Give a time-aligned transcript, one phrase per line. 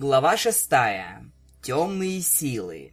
[0.00, 1.24] Глава шестая.
[1.60, 2.92] Темные силы.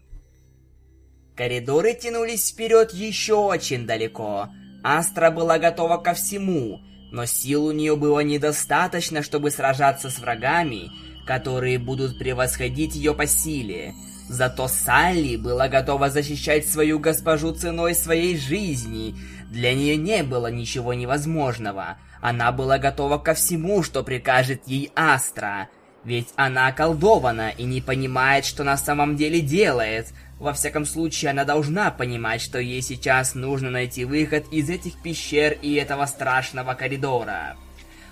[1.36, 4.50] Коридоры тянулись вперед еще очень далеко.
[4.84, 6.80] Астра была готова ко всему,
[7.12, 10.90] но сил у нее было недостаточно, чтобы сражаться с врагами,
[11.28, 13.94] которые будут превосходить ее по силе.
[14.28, 19.16] Зато Салли была готова защищать свою госпожу ценой своей жизни.
[19.52, 22.00] Для нее не было ничего невозможного.
[22.20, 25.70] Она была готова ко всему, что прикажет ей Астра.
[26.06, 30.14] Ведь она околдована и не понимает, что на самом деле делает.
[30.40, 35.58] Во всяком случае, она должна понимать, что ей сейчас нужно найти выход из этих пещер
[35.62, 37.58] и этого страшного коридора.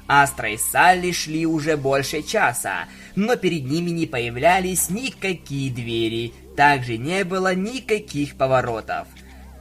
[0.07, 6.97] Астра и Салли шли уже больше часа, но перед ними не появлялись никакие двери, также
[6.97, 9.07] не было никаких поворотов.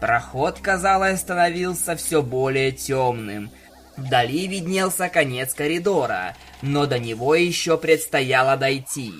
[0.00, 3.50] Проход, казалось, становился все более темным–
[3.96, 9.12] Вдали виднелся конец коридора, но до него еще предстояло дойти.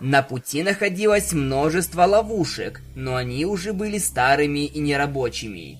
[0.00, 5.78] На пути находилось множество ловушек, но они уже были старыми и нерабочими.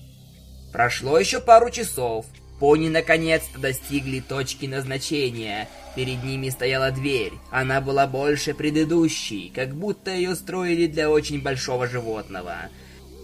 [0.71, 2.27] Прошло еще пару часов.
[2.59, 5.67] Пони наконец-то достигли точки назначения.
[5.95, 7.33] Перед ними стояла дверь.
[7.49, 12.55] Она была больше предыдущей, как будто ее строили для очень большого животного–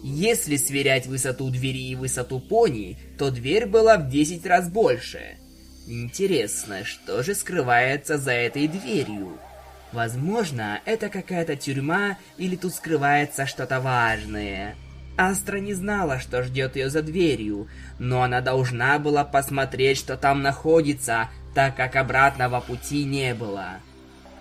[0.04, 5.38] если сверять высоту двери и высоту пони, то дверь была в 10 раз больше.
[5.88, 9.38] Интересно, что же скрывается за этой дверью?
[9.94, 14.76] Возможно, это какая-то тюрьма или тут скрывается что-то важное.
[15.18, 20.42] Астра не знала, что ждет ее за дверью, но она должна была посмотреть, что там
[20.42, 23.80] находится, так как обратного пути не было.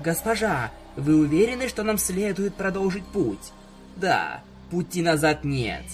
[0.00, 3.52] «Госпожа, вы уверены, что нам следует продолжить путь?»
[3.96, 5.84] «Да, Пути назад нет.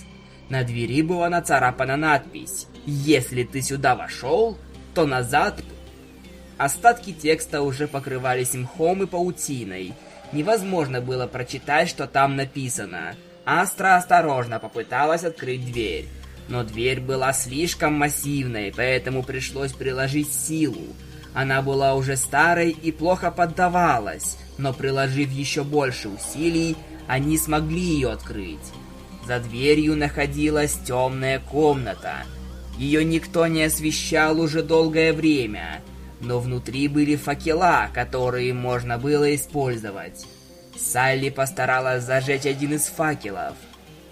[0.48, 4.56] На двери была нацарапана надпись «Если ты сюда вошел,
[4.95, 5.62] то назад...»
[6.59, 9.95] Остатки текста уже покрывались мхом и паутиной.
[10.33, 13.17] Невозможно было прочитать, что там написано.
[13.45, 16.07] Астра осторожно попыталась открыть дверь.
[16.48, 20.86] Но дверь была слишком массивной, поэтому пришлось приложить силу.
[21.35, 26.77] Она была уже старой и плохо поддавалась, но приложив еще больше усилий,
[27.07, 28.73] они смогли ее открыть.
[29.27, 32.24] За дверью находилась темная комната.
[32.79, 35.83] Ее никто не освещал уже долгое время,
[36.20, 40.27] но внутри были факела, которые можно было использовать.
[40.77, 43.55] Салли постаралась зажечь один из факелов.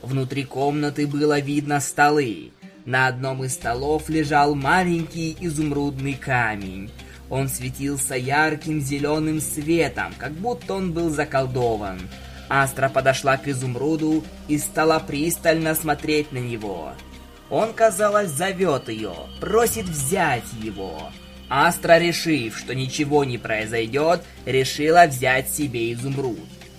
[0.03, 2.53] Внутри комнаты было видно столы.
[2.85, 6.91] На одном из столов лежал маленький изумрудный камень.
[7.29, 12.01] Он светился ярким зеленым светом, как будто он был заколдован.
[12.51, 16.93] Астра подошла к изумруду и стала пристально смотреть на него.
[17.49, 21.11] Он, казалось, зовет ее, просит взять его.
[21.49, 26.39] Астра, решив, что ничего не произойдет, решила взять себе изумруд.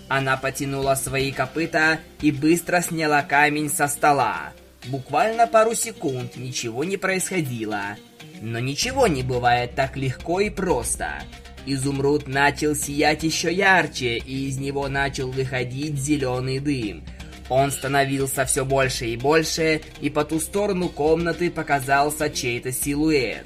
[0.09, 4.51] Она потянула свои копыта и быстро сняла камень со стола.
[4.87, 7.95] Буквально пару секунд ничего не происходило.
[8.41, 11.21] Но ничего не бывает так легко и просто.
[11.66, 17.03] Изумруд начал сиять еще ярче, и из него начал выходить зеленый дым.
[17.49, 23.45] Он становился все больше и больше, и по ту сторону комнаты показался чей-то силуэт.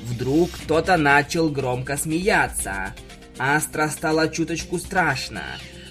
[0.00, 2.94] Вдруг кто-то начал громко смеяться.
[3.38, 5.42] Астра стала чуточку страшно.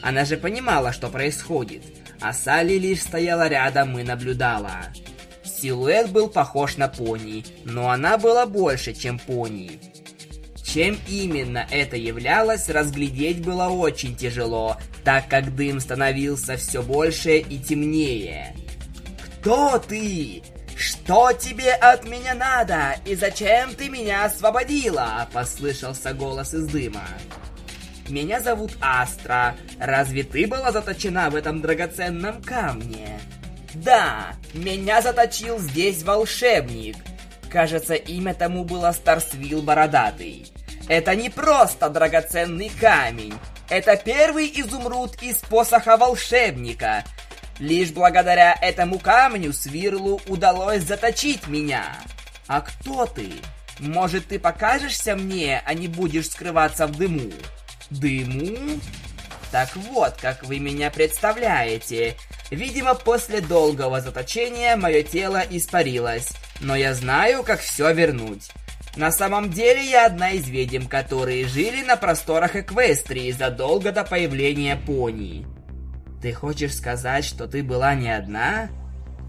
[0.02, 1.84] Она же понимала, что происходит.
[2.20, 4.88] А Салли лишь стояла рядом и наблюдала.
[5.44, 9.80] Силуэт был похож на пони, но она была больше, чем пони.
[10.68, 17.58] Чем именно это являлось, разглядеть было очень тяжело, так как дым становился все больше и
[17.58, 18.54] темнее.
[19.40, 20.44] «Кто ты?
[20.76, 22.98] Что тебе от меня надо?
[23.06, 27.08] И зачем ты меня освободила?»– послышался голос из дыма.
[28.10, 29.56] «Меня зовут Астра.
[29.80, 33.22] Разве ты была заточена в этом драгоценном камне?»
[33.74, 36.98] «Да, меня заточил здесь волшебник.
[37.50, 40.52] Кажется, имя тому было Старсвилл Бородатый.
[40.88, 43.34] Это не просто драгоценный камень.
[43.70, 47.04] Это первый изумруд из посоха волшебника.
[47.60, 51.98] Лишь благодаря этому камню Свирлу удалось заточить меня.
[52.48, 53.32] А кто ты?
[53.80, 57.32] Может, ты покажешься мне, а не будешь скрываться в дыму?
[57.90, 58.80] Дыму?
[59.52, 62.16] Так вот, как вы меня представляете.
[62.50, 66.30] Видимо, после долгого заточения мое тело испарилось.
[66.62, 68.50] Но я знаю, как все вернуть.
[68.98, 74.76] На самом деле я одна из ведьм, которые жили на просторах Эквестрии задолго до появления
[74.76, 75.46] пони.
[76.20, 78.70] Ты хочешь сказать, что ты была не одна?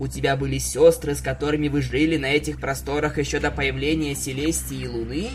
[0.01, 4.85] У тебя были сестры, с которыми вы жили на этих просторах еще до появления Селестии
[4.85, 5.29] и Луны?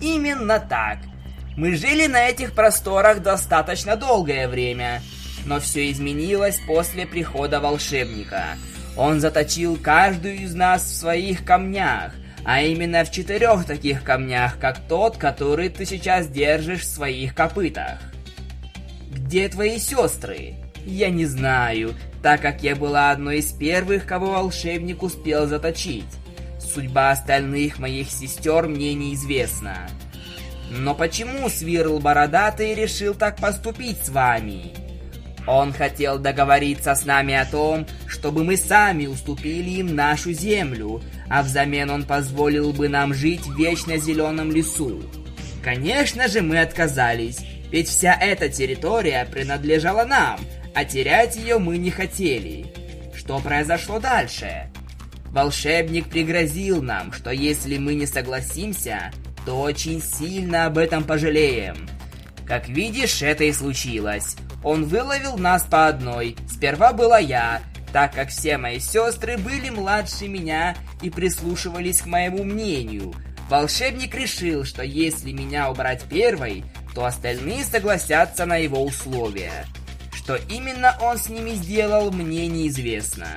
[0.00, 0.98] Именно так.
[1.56, 5.02] Мы жили на этих просторах достаточно долгое время,
[5.44, 8.58] но все изменилось после прихода волшебника.
[8.96, 12.12] Он заточил каждую из нас в своих камнях,
[12.46, 17.98] а именно в четырех таких камнях, как тот, который ты сейчас держишь в своих копытах.
[19.10, 20.54] Где твои сестры?
[20.84, 26.04] Я не знаю, так как я была одной из первых, кого волшебник успел заточить.
[26.60, 29.88] Судьба остальных моих сестер мне неизвестна.
[30.70, 34.85] Но почему Свирл Бородатый решил так поступить с вами?
[35.46, 41.42] Он хотел договориться с нами о том, чтобы мы сами уступили им нашу землю, а
[41.42, 45.02] взамен он позволил бы нам жить в вечно зеленом лесу.
[45.62, 47.38] Конечно же, мы отказались,
[47.70, 50.40] ведь вся эта территория принадлежала нам,
[50.74, 52.66] а терять ее мы не хотели.
[53.14, 54.70] Что произошло дальше?
[55.30, 59.10] Волшебник пригрозил нам, что если мы не согласимся,
[59.44, 61.88] то очень сильно об этом пожалеем.
[62.46, 64.36] Как видишь, это и случилось.
[64.62, 66.36] Он выловил нас по одной.
[66.48, 67.62] Сперва была я,
[67.92, 73.14] так как все мои сестры были младше меня и прислушивались к моему мнению.
[73.48, 76.64] Волшебник решил, что если меня убрать первой,
[76.94, 79.66] то остальные согласятся на его условия.
[80.12, 83.28] Что именно он с ними сделал, мне неизвестно.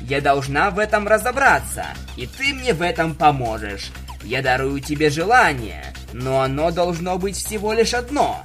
[0.00, 3.92] Я должна в этом разобраться, и ты мне в этом поможешь.
[4.24, 8.42] Я дарую тебе желание, но оно должно быть всего лишь одно.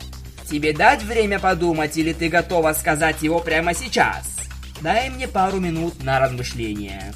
[0.49, 4.35] Тебе дать время подумать, или ты готова сказать его прямо сейчас?
[4.81, 7.13] Дай мне пару минут на размышление.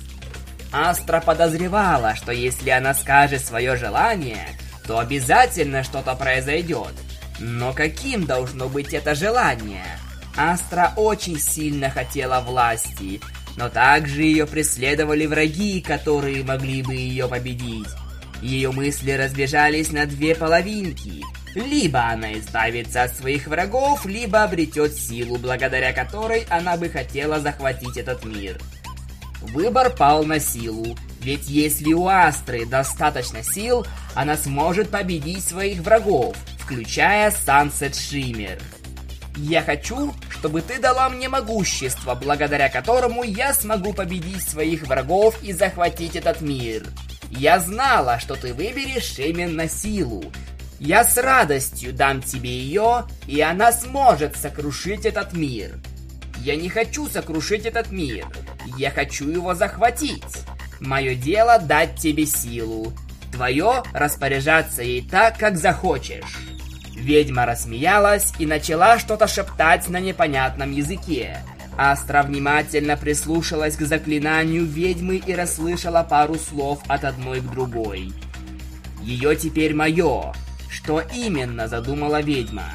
[0.72, 4.50] Астра подозревала, что если она скажет свое желание,
[4.86, 6.94] то обязательно что-то произойдет.
[7.40, 9.98] Но каким должно быть это желание?
[10.38, 13.20] Астра очень сильно хотела власти,
[13.56, 17.90] но также ее преследовали враги, которые могли бы ее победить.
[18.42, 21.24] Ее мысли разбежались на две половинки.
[21.56, 27.98] Либо она избавится от своих врагов, либо обретет силу, благодаря которой она бы хотела захватить
[27.98, 28.60] этот мир.
[29.42, 33.86] Выбор пал на силу, ведь если у Астры достаточно сил,
[34.16, 38.60] она сможет победить своих врагов, включая Сансет Шиммер.
[39.36, 45.54] Я хочу, чтобы ты дала мне могущество, благодаря которому я смогу победить своих врагов и
[45.54, 46.84] захватить этот мир.
[47.32, 50.24] Я знала, что ты выберешь именно силу.
[50.86, 55.80] Я с радостью дам тебе ее, и она сможет сокрушить этот мир.
[56.40, 58.26] Я не хочу сокрушить этот мир.
[58.78, 60.44] Я хочу его захватить.
[60.82, 62.92] Мое дело дать тебе силу.
[63.32, 66.40] Твое распоряжаться ей так, как захочешь.
[66.98, 71.38] Ведьма рассмеялась и начала что-то шептать на непонятном языке.
[71.78, 78.12] Астра внимательно прислушалась к заклинанию ведьмы и расслышала пару слов от одной к другой.
[79.02, 80.34] «Ее теперь мое!»
[80.74, 82.66] Что именно задумала ведьма?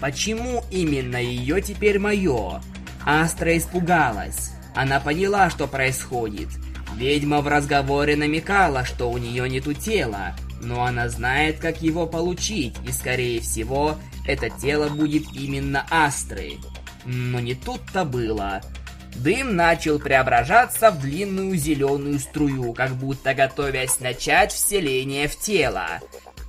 [0.00, 2.62] Почему именно ее теперь мое?
[3.04, 4.52] Астра испугалась.
[4.76, 6.48] Она поняла, что происходит.
[6.94, 12.76] Ведьма в разговоре намекала, что у нее нету тела, но она знает, как его получить,
[12.86, 16.52] и скорее всего, это тело будет именно Астры.
[17.04, 18.60] Но не тут-то было.
[19.16, 26.00] Дым начал преображаться в длинную зеленую струю, как будто готовясь начать вселение в тело.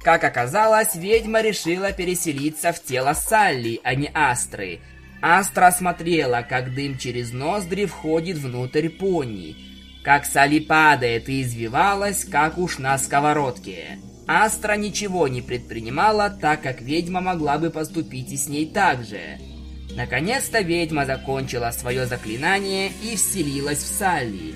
[0.08, 4.80] Как оказалось, ведьма решила переселиться в тело Салли, а не Астры.
[5.22, 9.58] Астра смотрела, как дым через ноздри входит внутрь пони,
[10.06, 14.00] как Салли падает и извивалась, как уж на сковородке.
[14.30, 19.20] Астра ничего не предпринимала, так как ведьма могла бы поступить и с ней так же.
[19.94, 24.56] Наконец-то ведьма закончила свое заклинание и вселилась в Салли.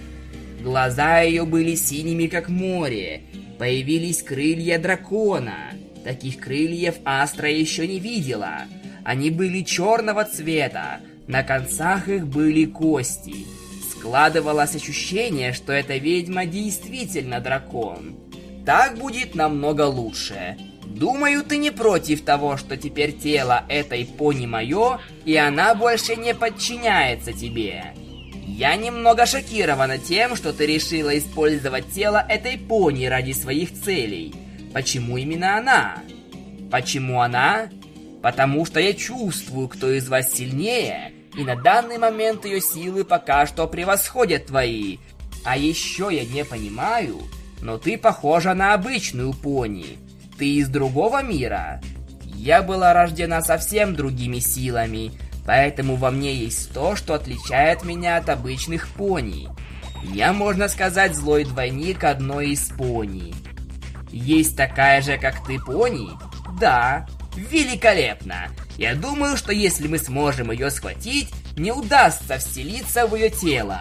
[0.62, 3.24] Глаза ее были синими, как море.
[3.62, 5.74] Появились крылья дракона.
[6.04, 8.62] Таких крыльев Астра еще не видела.
[9.04, 11.00] Они были черного цвета.
[11.28, 13.46] На концах их были кости.
[13.92, 18.16] Складывалось ощущение, что эта ведьма действительно дракон.
[18.66, 20.58] Так будет намного лучше.
[20.88, 26.34] Думаю, ты не против того, что теперь тело этой пони мое, и она больше не
[26.34, 27.94] подчиняется тебе.
[28.62, 34.36] Я немного шокирована тем, что ты решила использовать тело этой пони ради своих целей.
[34.72, 35.96] Почему именно она?
[36.70, 37.70] Почему она?
[38.22, 43.48] Потому что я чувствую, кто из вас сильнее, и на данный момент ее силы пока
[43.48, 45.00] что превосходят твои.
[45.44, 47.18] А еще я не понимаю,
[47.62, 49.98] но ты похожа на обычную пони.
[50.38, 51.82] Ты из другого мира.
[52.36, 55.14] Я была рождена совсем другими силами,
[55.46, 59.50] поэтому во мне есть то, что отличает меня от обычных пони.
[60.04, 63.34] Я, можно сказать, злой двойник одной из пони.
[64.12, 66.10] Есть такая же, как ты, пони?
[66.60, 67.08] Да.
[67.36, 68.50] Великолепно!
[68.78, 73.80] Я думаю, что если мы сможем ее схватить, не удастся вселиться в ее тело.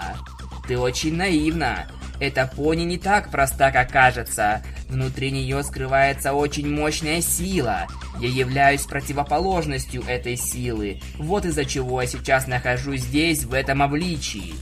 [0.68, 1.86] Ты очень наивна.
[2.20, 4.62] Эта пони не так проста, как кажется.
[4.90, 7.86] Внутри нее скрывается очень мощная сила.
[8.18, 11.00] Я являюсь противоположностью этой силы.
[11.16, 14.52] Вот из-за чего я сейчас нахожусь здесь, в этом обличии.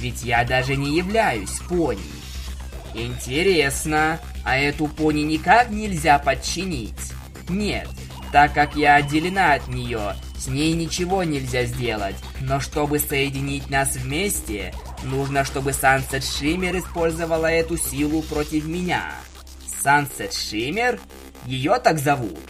[0.00, 2.00] Ведь я даже не являюсь пони.
[2.94, 7.12] Интересно, а эту пони никак нельзя подчинить?
[7.48, 7.88] Нет,
[8.32, 12.16] так как я отделена от нее, с ней ничего нельзя сделать.
[12.40, 14.74] Но чтобы соединить нас вместе,
[15.04, 19.12] нужно, чтобы Сансет Шиммер использовала эту силу против меня.
[19.86, 20.98] Сансет Шиммер?
[21.44, 22.40] Ее так зовут?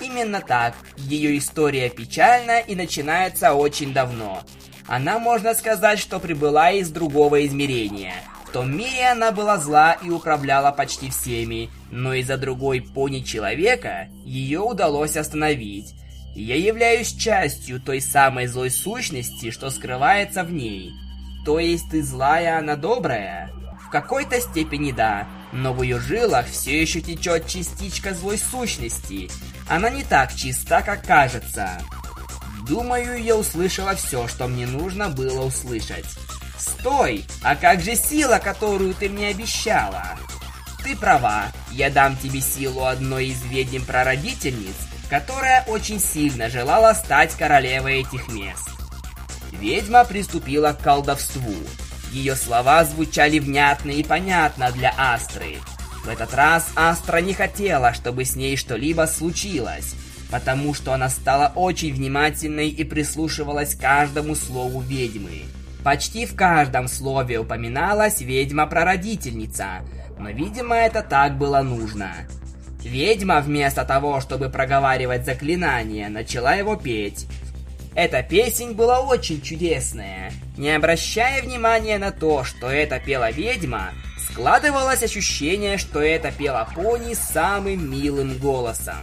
[0.00, 0.76] Именно так.
[0.96, 4.44] Ее история печальна и начинается очень давно.
[4.86, 8.14] Она, можно сказать, что прибыла из другого измерения.
[8.44, 14.60] В том мире она была зла и управляла почти всеми, но из-за другой пони-человека ее
[14.60, 15.92] удалось остановить.
[16.36, 20.92] Я являюсь частью той самой злой сущности, что скрывается в ней.
[21.44, 23.50] То есть ты злая, она добрая?
[23.84, 29.30] В какой-то степени да, но в ее жилах все еще течет частичка злой сущности.
[29.68, 31.80] Она не так чиста, как кажется.
[32.68, 36.06] Думаю, я услышала все, что мне нужно было услышать.
[36.58, 37.24] Стой!
[37.42, 40.18] А как же сила, которую ты мне обещала?
[40.84, 44.76] Ты права, я дам тебе силу одной из ведьм-прародительниц,
[45.08, 48.68] которая очень сильно желала стать королевой этих мест.
[49.52, 51.54] Ведьма приступила к колдовству.
[52.16, 55.56] Ее слова звучали внятно и понятно для Астры.
[56.02, 59.94] В этот раз Астра не хотела, чтобы с ней что-либо случилось,
[60.30, 65.42] потому что она стала очень внимательной и прислушивалась к каждому слову ведьмы.
[65.84, 69.82] Почти в каждом слове упоминалась ведьма-прародительница,
[70.18, 72.12] но, видимо, это так было нужно.
[72.82, 77.26] Ведьма, вместо того, чтобы проговаривать заклинание, начала его петь.
[77.96, 80.30] Эта песень была очень чудесная.
[80.58, 83.92] Не обращая внимания на то, что это пела ведьма,
[84.30, 88.98] складывалось ощущение, что это пела пони самым милым голосом.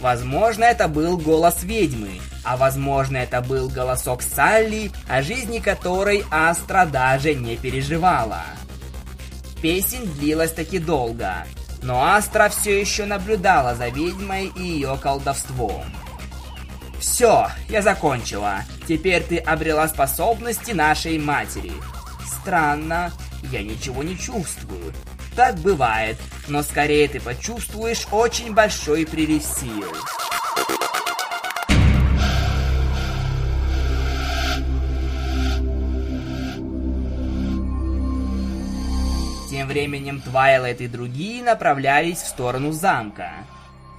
[0.00, 6.86] Возможно, это был голос ведьмы, а возможно, это был голосок Салли, о жизни которой Астра
[6.86, 8.42] даже не переживала.
[9.62, 11.46] Песень длилась таки долго,
[11.82, 15.84] но Астра все еще наблюдала за ведьмой и ее колдовством.
[16.98, 18.64] Все, я закончила.
[18.88, 21.72] Теперь ты обрела способности нашей матери.
[22.24, 23.12] Странно,
[23.50, 24.92] я ничего не чувствую.
[25.34, 26.16] Так бывает,
[26.48, 29.84] но скорее ты почувствуешь очень большой прилив сил.
[39.50, 43.30] Тем временем Твайлайт и другие направлялись в сторону замка.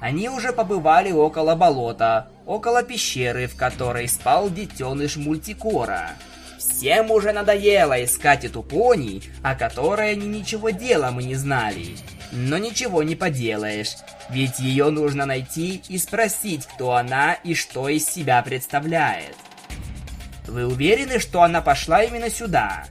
[0.01, 6.13] Они уже побывали около болота, около пещеры, в которой спал детеныш Мультикора.
[6.57, 11.97] Всем уже надоело искать эту пони, о которой они ничего дела мы не знали.
[12.31, 13.95] Но ничего не поделаешь,
[14.29, 19.35] ведь ее нужно найти и спросить, кто она и что из себя представляет.
[20.47, 22.85] Вы уверены, что она пошла именно сюда?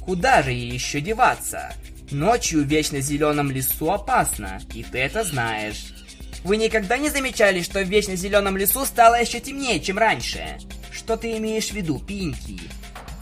[0.00, 1.72] Куда же ей еще деваться?
[2.10, 5.99] Ночью в вечно зеленом лесу опасно, и ты это знаешь.
[6.44, 10.58] Вы никогда не замечали, что в вечно зеленом лесу стало еще темнее, чем раньше?
[10.90, 12.60] Что ты имеешь в виду, Пинки?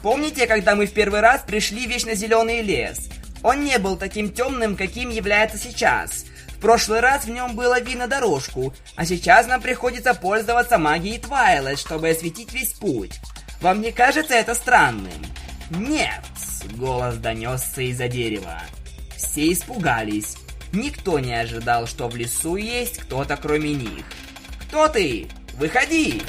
[0.03, 3.09] Помните, когда мы в первый раз пришли в вечно зеленый лес?
[3.43, 6.25] Он не был таким темным, каким является сейчас.
[6.49, 11.79] В прошлый раз в нем было видно дорожку, а сейчас нам приходится пользоваться магией Твайлайт,
[11.79, 13.21] чтобы осветить весь путь.
[13.61, 15.13] Вам не кажется это странным?
[15.71, 16.23] Нет,
[16.75, 18.63] голос донесся из-за дерева.
[19.17, 20.37] Все испугались.
[20.73, 24.05] Никто не ожидал, что в лесу есть кто-то кроме них.
[24.61, 25.29] «Кто ты?
[25.55, 26.23] Выходи!»